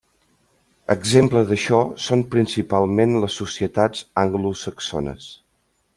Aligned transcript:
Exemple 0.93 1.43
d'això 1.51 1.81
són 2.07 2.25
principalment 2.37 3.15
les 3.25 3.35
societats 3.43 4.03
anglosaxones. 4.23 5.33